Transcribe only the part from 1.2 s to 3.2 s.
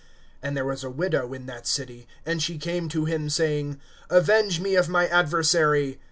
in that city; and she came to